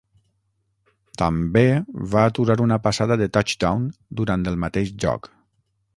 [1.21, 1.63] També
[2.15, 3.87] va aturar una passada de touchdown
[4.23, 5.35] durant el mateix joc.